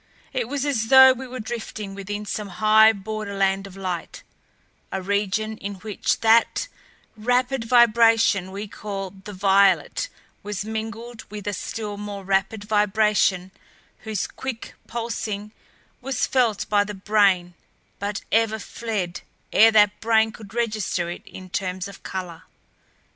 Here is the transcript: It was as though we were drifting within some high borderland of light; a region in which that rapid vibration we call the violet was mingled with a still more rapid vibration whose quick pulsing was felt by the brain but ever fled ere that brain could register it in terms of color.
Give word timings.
It 0.33 0.47
was 0.49 0.65
as 0.65 0.87
though 0.87 1.13
we 1.13 1.27
were 1.27 1.39
drifting 1.39 1.93
within 1.93 2.25
some 2.25 2.47
high 2.57 2.91
borderland 2.91 3.67
of 3.67 3.77
light; 3.77 4.23
a 4.91 4.99
region 4.99 5.57
in 5.57 5.75
which 5.75 6.21
that 6.21 6.67
rapid 7.15 7.65
vibration 7.65 8.49
we 8.51 8.67
call 8.67 9.11
the 9.11 9.31
violet 9.31 10.09
was 10.41 10.65
mingled 10.65 11.25
with 11.29 11.45
a 11.47 11.53
still 11.53 11.97
more 11.97 12.23
rapid 12.25 12.63
vibration 12.63 13.51
whose 13.99 14.25
quick 14.25 14.73
pulsing 14.87 15.51
was 16.01 16.25
felt 16.25 16.67
by 16.67 16.83
the 16.83 16.95
brain 16.95 17.53
but 17.99 18.21
ever 18.31 18.57
fled 18.57 19.21
ere 19.53 19.69
that 19.71 19.99
brain 20.01 20.31
could 20.31 20.55
register 20.55 21.11
it 21.11 21.21
in 21.27 21.47
terms 21.47 21.87
of 21.87 22.01
color. 22.01 22.41